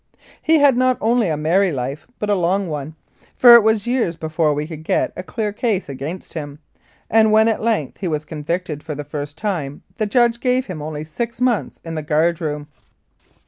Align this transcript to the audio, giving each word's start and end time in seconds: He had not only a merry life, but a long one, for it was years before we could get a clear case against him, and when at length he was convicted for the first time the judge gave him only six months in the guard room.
He 0.41 0.57
had 0.57 0.75
not 0.75 0.97
only 0.99 1.27
a 1.27 1.37
merry 1.37 1.71
life, 1.71 2.07
but 2.17 2.31
a 2.31 2.33
long 2.33 2.67
one, 2.67 2.95
for 3.35 3.53
it 3.53 3.61
was 3.61 3.85
years 3.85 4.15
before 4.15 4.51
we 4.51 4.65
could 4.65 4.83
get 4.83 5.13
a 5.15 5.21
clear 5.21 5.53
case 5.53 5.87
against 5.87 6.33
him, 6.33 6.57
and 7.07 7.31
when 7.31 7.47
at 7.47 7.61
length 7.61 7.99
he 7.99 8.07
was 8.07 8.25
convicted 8.25 8.81
for 8.81 8.95
the 8.95 9.03
first 9.03 9.37
time 9.37 9.83
the 9.97 10.07
judge 10.07 10.39
gave 10.39 10.65
him 10.65 10.81
only 10.81 11.03
six 11.03 11.39
months 11.39 11.79
in 11.85 11.93
the 11.93 12.01
guard 12.01 12.41
room. 12.41 12.65